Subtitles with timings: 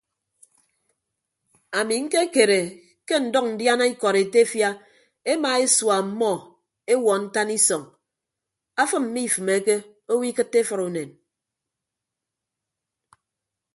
[1.79, 2.59] Ami ñkekere
[3.07, 4.69] ke ndʌñ ndiana ikọd etefia
[5.31, 6.31] ema esua ọmmọ
[6.91, 7.83] ewuọ ntan isọñ
[8.81, 9.75] afịm mmifịmeke
[10.11, 11.09] owo ikịtte efʌd unen.